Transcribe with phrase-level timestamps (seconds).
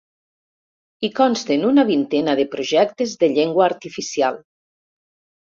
[1.01, 4.41] Hi consten una vintena de projectes de llengua artificial.